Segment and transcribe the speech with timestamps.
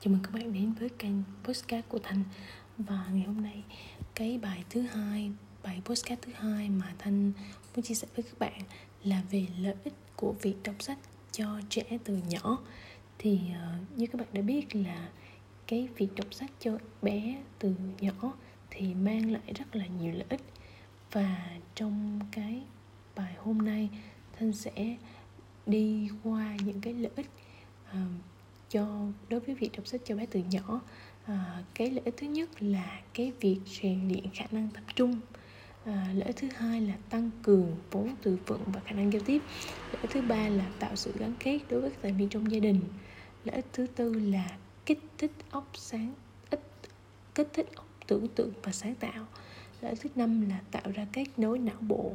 [0.00, 1.14] Chào mừng các bạn đến với kênh
[1.44, 2.24] Postcard của Thanh.
[2.78, 3.62] Và ngày hôm nay
[4.14, 5.30] cái bài thứ hai,
[5.62, 7.32] bài postcard thứ hai mà Thanh
[7.74, 8.62] muốn chia sẻ với các bạn
[9.04, 10.98] là về lợi ích của việc đọc sách
[11.32, 12.58] cho trẻ từ nhỏ.
[13.18, 15.08] Thì uh, như các bạn đã biết là
[15.66, 18.32] cái việc đọc sách cho bé từ nhỏ
[18.70, 20.42] thì mang lại rất là nhiều lợi ích.
[21.12, 22.62] Và trong cái
[23.16, 23.88] bài hôm nay
[24.38, 24.96] Thanh sẽ
[25.66, 27.30] đi qua những cái lợi ích
[27.90, 27.98] uh,
[28.68, 28.86] cho
[29.28, 30.80] đối với việc đọc sách cho bé từ nhỏ
[31.24, 35.20] à, cái lợi ích thứ nhất là cái việc rèn luyện khả năng tập trung.
[35.84, 39.22] À, lợi ích thứ hai là tăng cường vốn từ vựng và khả năng giao
[39.26, 39.42] tiếp.
[39.92, 42.50] Lợi ích thứ ba là tạo sự gắn kết đối với các thành viên trong
[42.52, 42.80] gia đình.
[43.44, 46.14] Lợi ích thứ tư là kích thích óc sáng
[46.50, 46.60] ít
[47.34, 49.26] kích thích óc tưởng tượng và sáng tạo.
[49.80, 52.12] Lợi ích thứ năm là tạo ra kết nối não bộ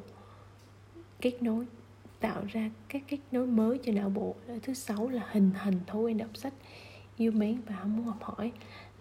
[1.22, 1.66] kết nối
[2.24, 4.36] tạo ra các kết nối mới cho não bộ.
[4.48, 6.54] Lợi thứ sáu là hình thành thói quen đọc sách
[7.18, 8.52] yêu mến và ham muốn học hỏi.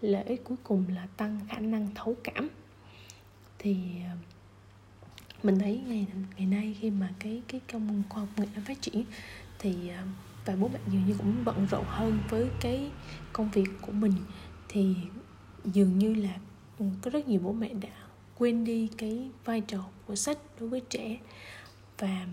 [0.01, 2.49] Lợi ích cuối cùng là tăng khả năng thấu cảm.
[3.59, 3.77] Thì
[4.11, 4.17] ờ,
[5.43, 6.07] mình thấy ngày
[6.37, 9.05] ngày nay khi mà cái cái công khoa học nghệ nó phát triển
[9.59, 10.03] thì ờ,
[10.45, 12.91] và bố mẹ dường như cũng bận rộn hơn với cái
[13.33, 14.13] công việc của mình
[14.69, 14.97] thì
[15.65, 16.37] dường như là
[16.79, 17.89] có rất nhiều bố mẹ đã
[18.39, 21.19] quên đi cái vai trò của sách đối với trẻ.
[21.99, 22.27] Và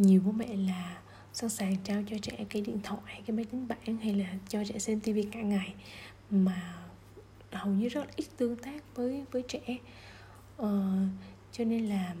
[0.00, 0.98] nhiều bố mẹ là
[1.32, 4.64] sẵn sàng trao cho trẻ cái điện thoại cái máy tính bảng hay là cho
[4.64, 5.74] trẻ xem tivi cả ngày
[6.30, 6.74] mà
[7.52, 9.78] hầu như rất là ít tương tác với với trẻ.
[10.56, 10.90] Ờ,
[11.52, 12.14] cho nên là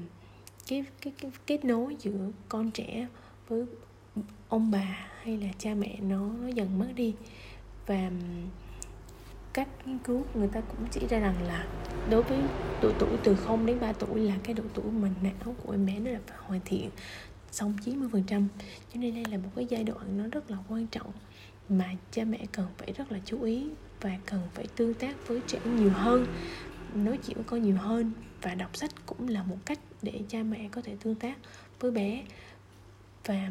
[0.68, 3.06] cái, cái cái kết nối giữa con trẻ
[3.48, 3.64] với
[4.48, 7.14] ông bà hay là cha mẹ nó nó dần mất đi.
[7.86, 8.10] Và
[9.52, 11.66] các nghiên cứu người ta cũng chỉ ra rằng là
[12.10, 12.38] đối với
[12.82, 15.86] độ tuổi từ 0 đến 3 tuổi là cái độ tuổi mà não của em
[15.86, 16.90] bé nó là hoàn thiện
[17.52, 18.46] xong 90%
[18.94, 21.12] cho nên đây là một cái giai đoạn nó rất là quan trọng
[21.68, 23.66] mà cha mẹ cần phải rất là chú ý
[24.00, 26.26] và cần phải tương tác với trẻ nhiều hơn,
[26.94, 28.12] nói chuyện với con nhiều hơn
[28.42, 31.38] và đọc sách cũng là một cách để cha mẹ có thể tương tác
[31.80, 32.22] với bé.
[33.24, 33.50] Và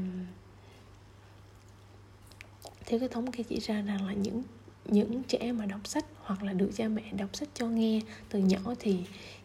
[2.86, 4.44] theo cái thống kê chỉ ra rằng là những
[4.86, 8.40] những trẻ mà đọc sách hoặc là được cha mẹ đọc sách cho nghe từ
[8.40, 9.00] nhỏ thì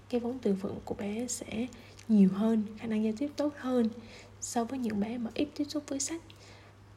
[0.08, 1.66] cái vốn từ vựng của bé sẽ
[2.08, 3.88] nhiều hơn, khả năng giao tiếp tốt hơn
[4.44, 6.22] so với những bé mà ít tiếp xúc với sách.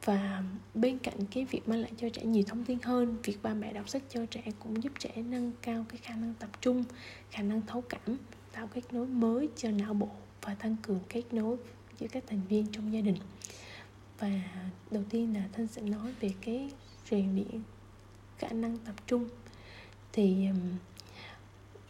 [0.04, 0.42] Và
[0.74, 3.72] bên cạnh cái việc mang lại cho trẻ nhiều thông tin hơn, việc ba mẹ
[3.72, 6.84] đọc sách cho trẻ cũng giúp trẻ nâng cao cái khả năng tập trung,
[7.30, 8.18] khả năng thấu cảm,
[8.52, 10.08] tạo kết nối mới cho não bộ
[10.42, 11.56] và tăng cường kết nối
[11.98, 13.16] giữa các thành viên trong gia đình.
[14.18, 14.40] Và
[14.90, 16.70] đầu tiên là thanh sẽ nói về cái
[17.10, 17.62] rèn luyện
[18.38, 19.28] khả năng tập trung.
[20.12, 20.46] Thì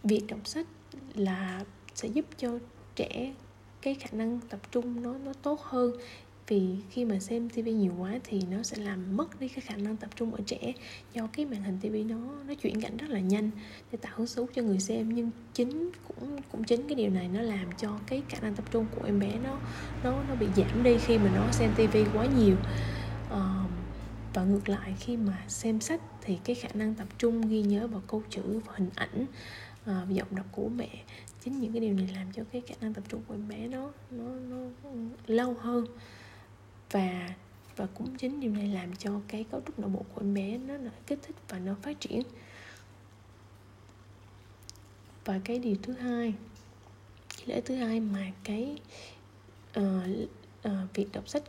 [0.02, 0.66] việc đọc sách
[1.14, 1.64] là
[1.94, 2.58] sẽ giúp cho
[2.94, 3.34] trẻ
[3.82, 5.92] cái khả năng tập trung nó nó tốt hơn.
[6.46, 9.76] Vì khi mà xem tivi nhiều quá thì nó sẽ làm mất đi cái khả
[9.76, 10.72] năng tập trung ở trẻ
[11.14, 12.16] do cái màn hình tivi nó
[12.48, 13.50] nó chuyển cảnh rất là nhanh
[13.92, 15.14] để tạo hứng thú cho người xem.
[15.14, 18.64] Nhưng chính cũng cũng chính cái điều này nó làm cho cái khả năng tập
[18.70, 19.58] trung của em bé nó
[20.04, 22.56] nó nó bị giảm đi khi mà nó xem tivi quá nhiều.
[23.30, 23.64] À,
[24.34, 27.86] và ngược lại khi mà xem sách thì cái khả năng tập trung ghi nhớ
[27.86, 29.26] vào câu chữ và hình ảnh
[29.88, 31.04] à, giọng đọc của mẹ.
[31.44, 33.68] Chính những cái điều này làm cho cái khả năng tập trung của em bé
[33.68, 34.56] nó nó nó
[35.26, 35.86] lâu hơn.
[36.90, 37.34] Và
[37.76, 40.58] và cũng chính điều này làm cho cái cấu trúc não bộ của em bé
[40.58, 42.22] nó là kích thích và nó phát triển.
[45.24, 46.34] Và cái điều thứ hai
[47.46, 48.78] lễ thứ hai mà cái
[49.78, 49.84] uh,
[50.68, 51.42] uh, việc đọc sách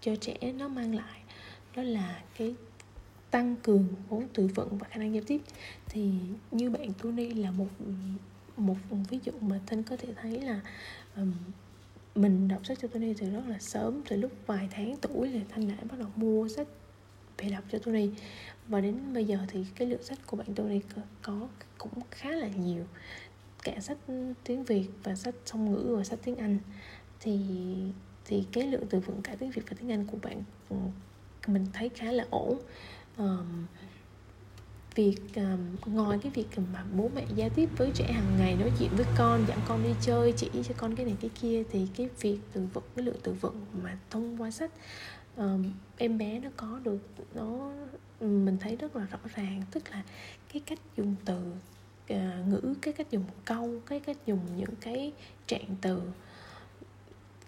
[0.00, 1.22] cho trẻ nó mang lại
[1.76, 2.54] đó là cái
[3.30, 5.40] tăng cường vốn từ vựng và khả năng giao tiếp.
[5.86, 6.10] Thì
[6.50, 7.68] như bạn Tony là một
[8.56, 8.76] một
[9.10, 10.60] ví dụ mà thanh có thể thấy là
[11.16, 11.32] um,
[12.14, 15.40] mình đọc sách cho Tony từ rất là sớm từ lúc vài tháng tuổi thì
[15.48, 16.66] thanh đã bắt đầu mua sách
[17.38, 18.10] về đọc cho Tony
[18.68, 20.80] và đến bây giờ thì cái lượng sách của bạn Tony
[21.22, 22.84] có cũng khá là nhiều.
[23.62, 23.98] Cả sách
[24.44, 26.58] tiếng Việt và sách song ngữ và sách tiếng Anh.
[27.20, 27.40] Thì
[28.24, 30.42] thì cái lượng từ vựng cả tiếng Việt và tiếng Anh của bạn
[31.46, 32.58] mình thấy khá là ổn
[33.18, 33.66] um,
[34.94, 38.72] việc um, ngoài cái việc mà bố mẹ giao tiếp với trẻ hàng ngày nói
[38.78, 41.86] chuyện với con dẫn con đi chơi chỉ cho con cái này cái kia thì
[41.96, 44.70] cái việc từ vựng cái lượng từ vựng mà thông qua sách
[45.36, 46.98] um, em bé nó có được
[47.34, 47.72] nó
[48.20, 49.62] mình thấy rất là rõ ràng.
[49.70, 50.02] Tức là
[50.52, 51.52] cái cách dùng từ
[52.14, 55.12] uh, ngữ cái cách dùng câu cái cách dùng những cái
[55.46, 56.00] trạng từ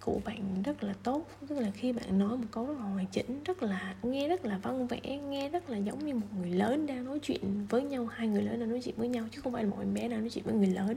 [0.04, 3.06] của bạn rất là tốt tức là khi bạn nói một câu rất là hoàn
[3.06, 6.50] chỉnh rất là nghe rất là văn vẽ nghe rất là giống như một người
[6.50, 9.40] lớn đang nói chuyện với nhau hai người lớn đang nói chuyện với nhau chứ
[9.40, 10.96] không phải là một em bé đang nói chuyện với người lớn.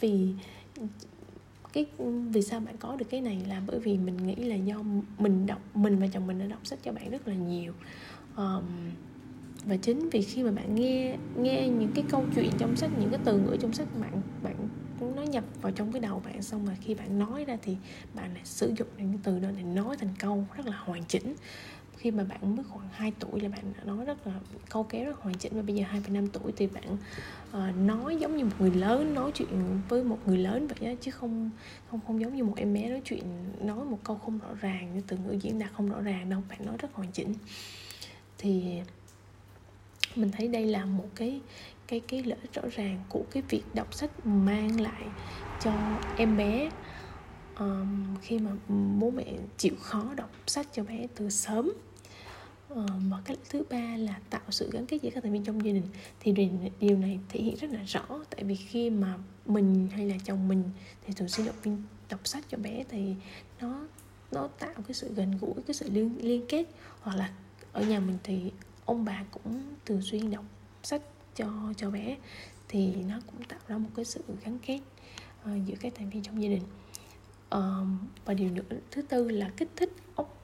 [0.00, 0.34] Vì
[1.72, 1.86] cái
[2.30, 4.82] vì sao bạn có được cái này là bởi vì mình nghĩ là do
[5.18, 7.72] mình đọc mình và chồng mình đã đọc sách cho bạn rất là nhiều.
[8.36, 8.64] Um,
[9.64, 13.10] và chính vì khi mà bạn nghe nghe những cái câu chuyện trong sách những
[13.10, 14.56] cái từ ngữ trong sách bạn bạn
[15.16, 17.76] nó nhập vào trong cái đầu bạn xong rồi khi bạn nói ra thì
[18.14, 21.34] bạn lại sử dụng những từ đó để nói thành câu rất là hoàn chỉnh.
[21.96, 24.32] Khi mà bạn mới khoảng 2 tuổi là bạn đã nói rất là
[24.68, 26.96] câu kéo rất hoàn chỉnh và bây giờ 2,5 tuổi thì bạn
[27.50, 30.94] uh, nói giống như một người lớn nói chuyện với một người lớn vậy đó
[31.00, 31.50] chứ không
[31.90, 33.24] không không giống như một em bé nói chuyện
[33.60, 36.42] nói một câu không rõ ràng như từ ngữ diễn đạt không rõ ràng đâu
[36.48, 37.34] bạn nói rất hoàn chỉnh.
[38.38, 38.80] Thì
[40.16, 41.40] mình thấy đây là một cái
[41.92, 45.02] cái cái lợi ích rõ ràng của cái việc đọc sách mang lại
[45.60, 45.72] cho
[46.16, 46.70] em bé.
[47.58, 48.50] Um, khi mà
[48.98, 49.24] bố mẹ
[49.58, 51.72] chịu khó đọc sách cho bé từ sớm.
[52.68, 55.64] Um, và cái thứ ba là tạo sự gắn kết giữa các thành viên trong
[55.64, 55.88] gia đình.
[56.20, 56.32] Thì
[56.80, 58.04] điều này thể hiện rất là rõ.
[58.30, 60.62] Tại vì khi mà mình hay là chồng mình
[61.06, 63.14] thì thường xuyên động viên đọc sách cho bé thì
[63.60, 63.86] nó
[64.32, 66.64] nó tạo cái sự gần gũi cái sự liên liên kết.
[67.00, 67.32] Hoặc là
[67.72, 68.52] ở nhà mình thì
[68.84, 70.44] ông bà cũng thường xuyên đọc
[70.82, 71.02] sách
[71.34, 72.16] cho cho bé
[72.68, 74.80] thì nó cũng tạo ra một cái sự gắn kết
[75.50, 76.62] uh, giữa các thành viên trong gia đình.
[77.54, 77.88] Uh,
[78.24, 80.42] và điều nữa thứ tư là kích thích óc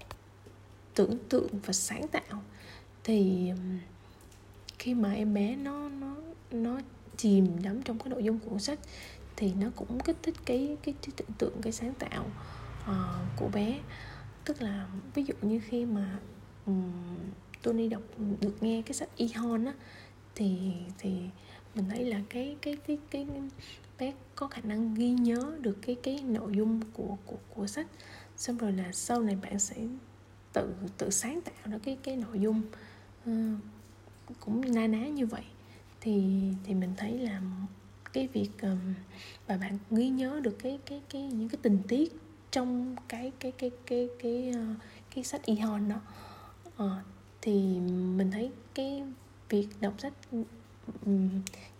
[0.94, 2.42] tưởng tượng và sáng tạo.
[3.04, 3.52] Thì
[4.78, 6.16] khi mà em bé nó nó
[6.50, 6.80] nó
[7.16, 8.78] chìm đắm trong cái nội dung cuốn sách
[9.36, 12.26] thì nó cũng kích thích cái cái, cái tưởng tượng cái sáng tạo
[12.90, 13.80] uh, của bé.
[14.44, 16.18] Tức là ví dụ như khi mà
[16.66, 16.92] um,
[17.62, 18.02] Tony đọc
[18.40, 19.72] được nghe cái sách Ihon á
[20.38, 21.10] thì thì
[21.74, 23.26] mình thấy là cái cái cái cái
[23.98, 27.86] bé có khả năng ghi nhớ được cái cái nội dung của của của sách.
[28.36, 29.76] Xong rồi là sau này bạn sẽ
[30.52, 32.62] tự tự sáng tạo ra cái cái nội dung
[33.30, 33.60] uh,
[34.40, 35.44] cũng na ná như vậy.
[36.00, 37.42] Thì thì mình thấy là
[38.12, 38.94] cái việc ờ, um,
[39.46, 42.12] và bạn ghi nhớ được cái cái cái những cái tình tiết
[42.50, 44.64] trong cái cái cái cái cái cái, cái,
[45.14, 46.00] cái sách Ihon đó
[46.84, 47.04] uh,
[47.42, 47.80] thì
[48.16, 49.02] mình thấy cái
[49.48, 50.12] việc đọc sách
[51.06, 51.28] um,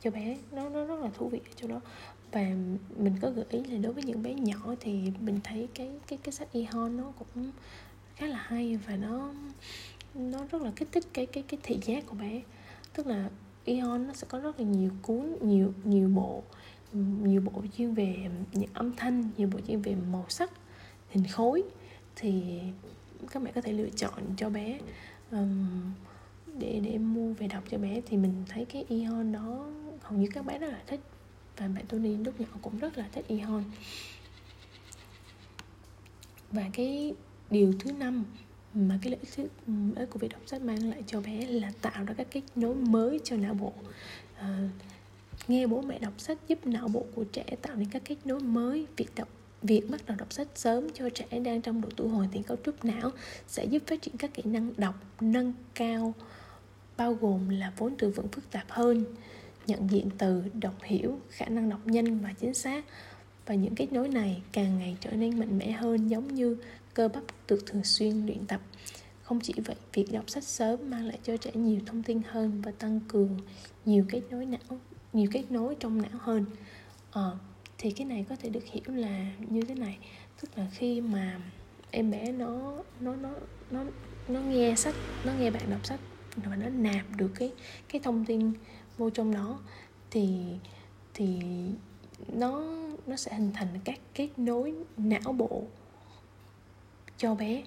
[0.00, 1.80] cho bé nó nó rất là thú vị ở chỗ đó.
[2.32, 2.40] Và
[2.96, 6.18] mình có gợi ý là đối với những bé nhỏ thì mình thấy cái cái
[6.22, 7.50] cái sách e-hon nó cũng
[8.16, 9.32] khá là hay và nó
[10.14, 12.42] nó rất là kích thích cái cái cái thị giác của bé.
[12.94, 13.30] Tức là
[13.64, 16.42] e-hon nó sẽ có rất là nhiều cuốn nhiều nhiều bộ
[16.92, 18.16] nhiều bộ chuyên về
[18.52, 20.50] những âm thanh nhiều bộ chuyên về màu sắc
[21.10, 21.62] hình khối.
[22.16, 22.60] Thì
[23.30, 24.78] các mẹ có thể lựa chọn cho bé.
[25.30, 25.92] Um,
[26.58, 29.70] để để mua về đọc cho bé thì mình thấy cái e-hon đó
[30.00, 31.00] hầu như các bé rất là thích.
[31.56, 33.64] Và bạn Tony lúc nhỏ cũng rất là thích e-hon.
[36.52, 37.14] Và cái
[37.50, 38.24] điều thứ năm
[38.74, 39.48] mà cái lợi ích thứ
[39.96, 42.74] ích của việc đọc sách mang lại cho bé là tạo ra các kết nối
[42.74, 43.72] mới cho não bộ.
[44.36, 44.68] À,
[45.48, 48.40] nghe bố mẹ đọc sách giúp não bộ của trẻ tạo nên các kết nối
[48.40, 48.86] mới.
[48.96, 49.28] Việc đọc
[49.62, 52.56] việc bắt đầu đọc sách sớm cho trẻ đang trong độ tuổi hoàn thiện cấu
[52.64, 53.10] trúc não
[53.46, 56.14] sẽ giúp phát triển các kỹ năng đọc nâng cao
[56.98, 59.04] bao gồm là vốn từ vựng phức tạp hơn
[59.68, 62.84] nhận diện từ đọc hiểu khả năng đọc nhanh và chính xác.
[63.46, 66.56] Và những kết nối này càng ngày trở nên mạnh mẽ hơn giống như
[66.94, 68.60] cơ bắp được thường xuyên luyện tập.
[69.22, 72.62] Không chỉ vậy việc đọc sách sớm mang lại cho trẻ nhiều thông tin hơn
[72.62, 73.38] và tăng cường
[73.84, 74.78] nhiều kết nối não
[75.12, 76.44] nhiều kết nối trong não hơn.
[77.12, 77.30] À,
[77.78, 79.98] thì cái này có thể được hiểu là như thế này
[80.40, 81.40] tức là khi mà
[81.90, 83.30] em bé nó nó nó
[83.70, 83.84] nó
[84.28, 84.94] nó nghe sách
[85.24, 86.00] nó nghe bạn đọc sách
[86.44, 87.52] và nó nạp được cái
[87.88, 88.52] cái thông tin
[88.98, 89.60] vô trong đó,
[90.10, 90.44] thì
[91.14, 91.40] thì
[92.32, 92.64] nó
[93.06, 95.62] nó sẽ hình thành các kết nối não bộ
[97.16, 97.62] cho bé.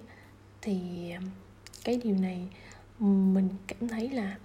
[0.61, 1.29] Thì um,
[1.83, 2.47] cái điều này
[2.99, 4.37] mình cảm thấy là,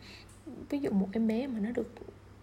[0.70, 1.94] ví dụ một em bé mà nó được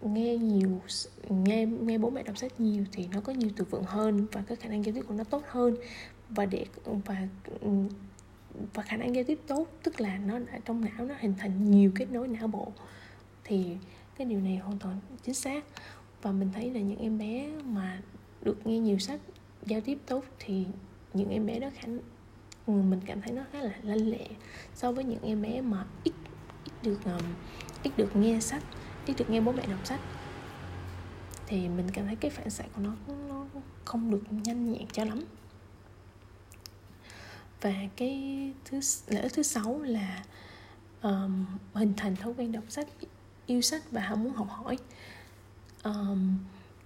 [0.02, 0.80] nghe nhiều,
[1.28, 4.42] nghe nghe bố mẹ đọc sách nhiều thì nó có nhiều từ vựng hơn và
[4.42, 5.76] cái khả năng giao tiếp của nó tốt hơn.
[6.28, 7.28] Và để, và
[8.74, 11.70] và khả năng giao tiếp tốt, tức là nó đã trong não nó hình thành
[11.70, 12.72] nhiều kết nối não bộ.
[13.44, 13.76] Thì
[14.16, 15.64] cái điều này hoàn toàn chính xác.
[16.22, 18.02] Và mình thấy là những em bé mà
[18.42, 19.20] được nghe nhiều sách
[19.66, 20.66] giao tiếp tốt thì
[21.14, 21.88] những em bé đó khả
[22.66, 24.26] mình cảm thấy nó khá là lanh lẹ
[24.74, 26.14] so với những em bé mà ít
[26.64, 27.18] ít được ờ,
[27.82, 28.62] ít được nghe sách,
[29.06, 30.00] ít được nghe bố mẹ đọc sách.
[31.46, 32.94] Thì mình cảm thấy cái phản xạ của nó
[33.28, 33.46] nó
[33.84, 35.20] không được nhanh nhẹn cho lắm
[37.64, 40.24] và cái thứ lợi ích thứ sáu là
[41.02, 42.88] um, hình thành thói quen đọc sách
[43.46, 44.78] yêu sách và ham muốn học hỏi.
[45.84, 46.38] Um,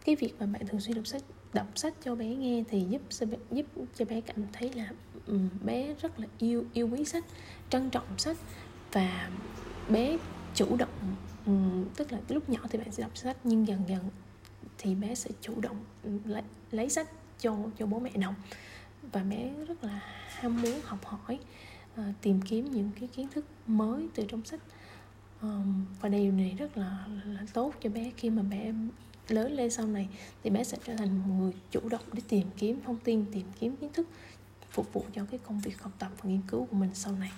[0.05, 3.03] cái việc mà bạn thường xuyên đọc sách đọc sách cho bé nghe thì giúp
[3.51, 4.91] giúp cho bé cảm thấy là
[5.27, 7.25] um, bé rất là yêu yêu quý sách
[7.71, 8.37] trân trọng sách.
[8.93, 9.31] Và
[9.89, 10.17] bé
[10.55, 11.15] chủ động
[11.47, 14.11] um, tức là lúc nhỏ thì bạn sẽ đọc sách nhưng dần dần
[14.79, 15.85] thì bé sẽ chủ động
[16.25, 17.09] lấy, lấy sách
[17.41, 18.35] cho cho bố mẹ đọc.
[19.13, 21.39] Và bé rất là ham muốn học hỏi
[21.97, 24.61] à, tìm kiếm những cái kiến thức mới từ trong sách.
[25.43, 28.13] Um, và điều này rất là, là tốt cho bé.
[28.17, 28.73] Khi mà bé
[29.29, 30.09] lớn lên sau này
[30.43, 33.47] thì bé sẽ trở thành một người chủ động để tìm kiếm thông tin tìm
[33.61, 34.09] kiếm kiến thức
[34.71, 37.33] phục vụ cho cái công việc học tập và nghiên cứu của mình sau này.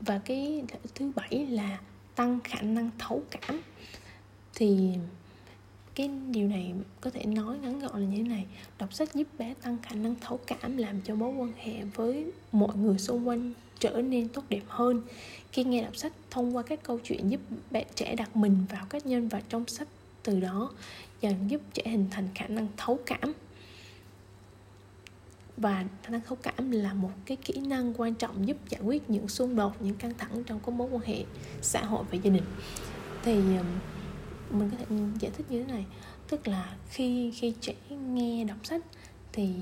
[0.00, 1.80] Và cái thứ bảy là
[2.14, 3.60] tăng khả năng thấu cảm.
[4.54, 4.94] Thì
[5.94, 8.46] cái điều này có thể nói ngắn gọn là như thế này.
[8.78, 12.32] Đọc sách giúp bé tăng khả năng thấu cảm, làm cho mối quan hệ với
[12.52, 15.02] mọi người xung quanh trở nên tốt đẹp hơn.
[15.52, 18.86] Khi nghe đọc sách, thông qua các câu chuyện giúp bạn trẻ đặt mình vào
[18.90, 19.88] các nhân vật trong sách
[20.22, 20.70] từ đó,
[21.20, 23.32] dần giúp trẻ hình thành khả năng thấu cảm.
[25.56, 29.10] Và khả năng thấu cảm là một cái kỹ năng quan trọng giúp giải quyết
[29.10, 31.24] những xung đột, những căng thẳng trong các mối quan hệ
[31.62, 32.44] xã hội và gia đình.
[33.22, 33.40] Thì
[34.52, 35.86] mình có thể giải thích như thế này.
[36.28, 38.82] Tức là khi khi trẻ nghe đọc sách
[39.32, 39.54] thì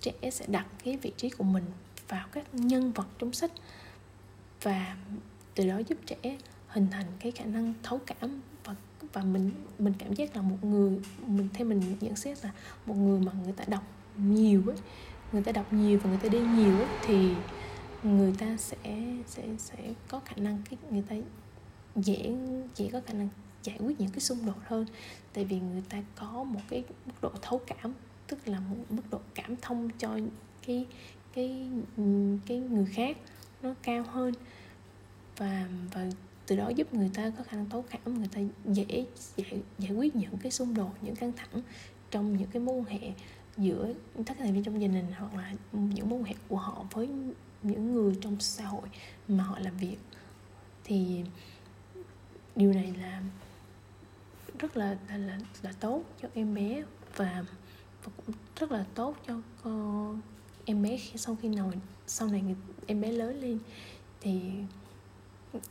[0.00, 1.64] trẻ sẽ đặt cái vị trí của mình
[2.08, 3.52] vào các nhân vật trong sách
[4.62, 4.96] và
[5.54, 6.38] từ đó giúp trẻ
[6.68, 8.74] hình thành cái khả năng thấu cảm và
[9.12, 12.50] và mình mình cảm giác là một người mình theo mình nhận xét là
[12.86, 13.82] một người mà người ta đọc
[14.16, 14.76] nhiều ấy
[15.32, 17.30] người ta đọc nhiều và người ta đi nhiều ấy, thì
[18.02, 18.76] người ta sẽ
[19.26, 19.76] sẽ sẽ
[20.08, 21.16] có khả năng cái người ta
[21.96, 22.36] dễ
[22.74, 23.28] dễ có khả năng
[23.64, 24.86] giải quyết những cái xung đột hơn.
[25.32, 27.94] Tại vì người ta có một cái mức độ thấu cảm
[28.26, 30.18] tức là một mức độ cảm thông cho
[30.66, 30.86] cái
[31.32, 31.68] cái
[32.46, 33.16] cái người khác
[33.62, 34.34] nó cao hơn.
[35.36, 36.10] Và và
[36.46, 39.06] từ đó giúp người ta có khả năng thấu cảm người ta dễ
[39.36, 41.62] giải, giải quyết những cái xung đột những căng thẳng
[42.10, 43.12] trong những cái mối quan hệ
[43.56, 43.92] giữa
[44.26, 47.08] các thành viên trong gia đình hoặc là những mối quan hệ của họ với
[47.62, 48.88] những người trong xã hội
[49.28, 49.96] mà họ làm việc.
[50.84, 51.24] Thì
[52.56, 53.22] điều này là
[54.58, 56.84] rất là là là, là tốt cho em bé
[57.16, 57.44] và,
[58.04, 60.16] và cũng rất là tốt cho uh,
[60.64, 61.72] em bé khi sau khi nào
[62.06, 62.42] sau này
[62.86, 63.58] em bé lớn lên
[64.20, 64.40] thì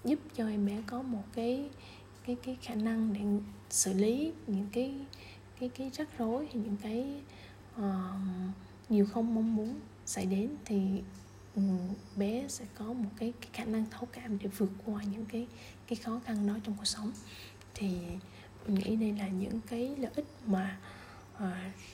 [0.04, 1.70] giúp cho em bé có một cái
[2.26, 3.22] cái cái khả năng để
[3.70, 4.94] xử lý những cái
[5.60, 7.22] cái cái rắc rối hay những cái
[7.80, 7.84] uh,
[8.90, 11.04] nhiều không mong muốn xảy đến thì
[11.56, 11.80] um,
[12.16, 15.48] bé sẽ có một cái, cái khả năng thấu cảm để vượt qua những cái
[15.88, 17.12] cái khó khăn đó trong cuộc sống.
[17.74, 17.98] Thì
[18.68, 20.78] mình nghĩ đây là những cái lợi ích mà
[21.36, 21.42] uh,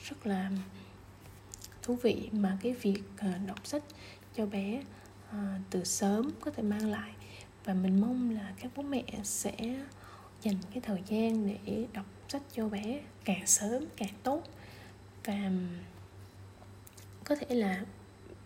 [0.04, 0.50] rất là
[1.82, 3.82] thú vị mà cái việc uh, đọc sách
[4.36, 4.82] cho bé
[5.28, 5.36] uh,
[5.70, 7.12] từ sớm có thể mang lại.
[7.64, 9.54] Và mình mong là các bố mẹ sẽ
[10.42, 14.42] dành cái thời gian để đọc sách cho bé càng sớm càng tốt.
[15.24, 15.50] Và
[17.24, 17.84] có thể là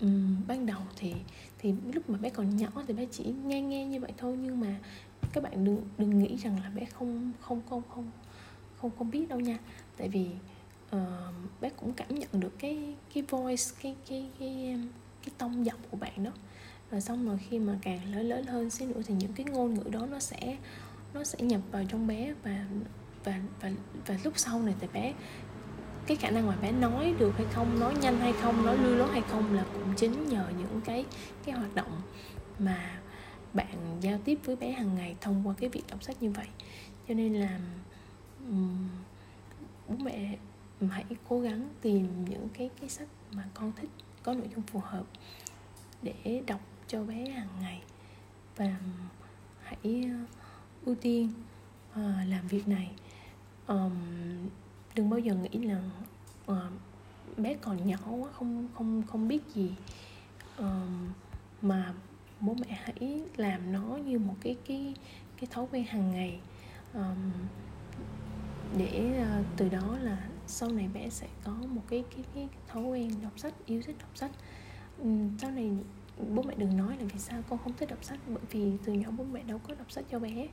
[0.01, 1.15] um, ban đầu thì
[1.59, 4.61] thì lúc mà bé còn nhỏ thì bé chỉ nghe nghe như vậy thôi nhưng
[4.61, 4.79] mà
[5.35, 8.11] các bạn đừng đừng nghĩ rằng là bé không không không không
[8.81, 9.59] không không biết đâu nha.
[9.97, 10.27] Tại vì
[10.97, 11.01] uh,
[11.61, 14.79] bé cũng cảm nhận được cái cái voice cái cái cái
[15.23, 16.31] cái tông giọng của bạn đó.
[16.91, 19.75] Rồi xong rồi khi mà càng lớn lớn hơn xíu nữa thì những cái ngôn
[19.75, 20.57] ngữ đó nó sẽ
[21.15, 22.65] nó sẽ nhập vào trong bé và
[23.25, 23.71] và và
[24.07, 25.15] và lúc sau này thì bé
[26.07, 28.95] cái khả năng mà bé nói được hay không nói nhanh hay không nói lưu
[28.95, 31.05] lót hay không là cũng chính nhờ những cái
[31.45, 32.01] cái hoạt động
[32.59, 33.01] mà
[33.55, 36.47] bạn giao tiếp với bé hàng ngày thông qua cái việc đọc sách như vậy.
[37.09, 37.61] Cho nên là
[38.49, 38.89] um,
[39.89, 40.39] bố mẹ
[40.91, 43.91] hãy cố gắng tìm những cái cái sách mà con thích
[44.23, 45.05] có nội dung phù hợp
[46.03, 47.83] để đọc cho bé hàng ngày.
[48.57, 48.77] Và
[49.63, 50.11] hãy
[50.85, 51.33] ưu tiên
[51.91, 51.97] uh,
[52.29, 52.91] làm việc này.
[53.67, 53.93] Um,
[54.95, 55.83] đừng bao giờ nghĩ là
[56.51, 56.57] uh,
[57.37, 59.75] bé còn nhỏ quá không không không biết gì
[60.59, 61.13] um,
[61.63, 61.95] mà
[62.45, 64.95] bố mẹ hãy làm nó như một cái cái
[65.37, 66.39] cái thói quen hàng ngày.
[66.95, 67.33] Um,
[68.79, 72.83] để uh, từ đó là sau này bé sẽ có một cái cái cái thói
[72.83, 74.31] quen đọc sách yêu thích đọc sách.
[74.99, 75.71] Um, sau này
[76.35, 78.93] bố mẹ đừng nói là vì sao con không thích đọc sách bởi vì từ
[78.93, 80.49] nhỏ bố mẹ đâu có đọc sách cho bé.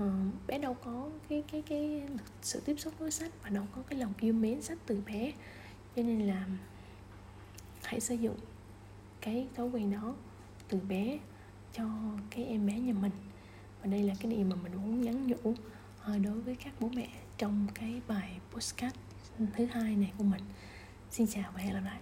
[0.00, 0.02] Uh,
[0.46, 2.02] bé đâu có cái cái cái
[2.42, 5.32] sự tiếp xúc với sách và đâu có cái lòng yêu mến sách từ bé.
[5.96, 6.46] Cho nên là
[7.82, 8.36] hãy sử dụng
[9.20, 10.14] cái thói quen đó
[10.68, 11.18] từ bé
[11.72, 11.84] cho
[12.30, 13.12] cái em bé nhà mình.
[13.80, 15.54] Và đây là cái điều mà mình muốn nhắn nhủ
[16.02, 17.08] ờ, đối với các bố mẹ
[17.38, 18.96] trong cái bài postcard
[19.56, 20.42] thứ hai này của mình.
[21.10, 22.00] Xin chào và hẹn gặp lại.